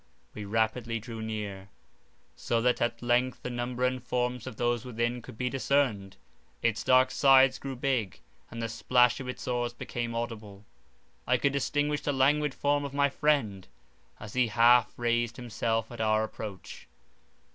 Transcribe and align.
We 0.33 0.45
rapidly 0.45 0.97
drew 0.97 1.21
near, 1.21 1.69
so 2.35 2.59
that 2.63 2.81
at 2.81 3.03
length 3.03 3.43
the 3.43 3.51
number 3.51 3.83
and 3.83 4.03
forms 4.03 4.47
of 4.47 4.55
those 4.55 4.83
within 4.83 5.21
could 5.21 5.37
be 5.37 5.47
discerned; 5.47 6.17
its 6.63 6.83
dark 6.83 7.11
sides 7.11 7.59
grew 7.59 7.75
big, 7.75 8.19
and 8.49 8.63
the 8.63 8.67
splash 8.67 9.19
of 9.19 9.27
its 9.29 9.47
oars 9.47 9.73
became 9.73 10.15
audible: 10.15 10.65
I 11.27 11.37
could 11.37 11.53
distinguish 11.53 12.01
the 12.01 12.13
languid 12.13 12.55
form 12.55 12.83
of 12.83 12.95
my 12.95 13.09
friend, 13.11 13.67
as 14.19 14.33
he 14.33 14.47
half 14.47 14.91
raised 14.97 15.37
himself 15.37 15.91
at 15.91 16.01
our 16.01 16.23
approach. 16.23 16.87